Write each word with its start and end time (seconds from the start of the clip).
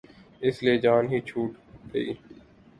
اس 0.41 0.55
لیے 0.63 0.77
جان 0.77 1.03
ہی 1.11 1.19
چھوٹ 1.27 1.49
گئی۔ 1.93 2.11